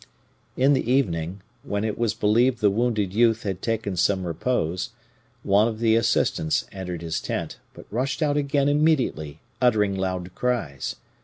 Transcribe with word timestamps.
"In 0.57 0.73
the 0.73 0.91
evening, 0.91 1.41
when 1.61 1.83
it 1.83 1.95
was 1.95 2.15
believed 2.15 2.59
the 2.59 2.71
wounded 2.71 3.13
youth 3.13 3.43
had 3.43 3.61
taken 3.61 3.95
some 3.95 4.25
repose, 4.25 4.89
one 5.43 5.67
of 5.67 5.77
the 5.77 5.95
assistants 5.95 6.65
entered 6.71 7.03
his 7.03 7.21
tent, 7.21 7.59
but 7.75 7.85
rushed 7.91 8.23
out 8.23 8.35
again 8.35 8.67
immediately, 8.67 9.41
uttering 9.61 9.95
loud 9.95 10.33
cries. 10.33 10.95